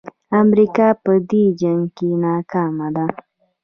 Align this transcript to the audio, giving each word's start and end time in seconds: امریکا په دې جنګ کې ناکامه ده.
امریکا 0.41 0.87
په 1.03 1.11
دې 1.29 1.43
جنګ 1.61 1.83
کې 1.97 2.09
ناکامه 2.23 2.87
ده. 2.95 3.05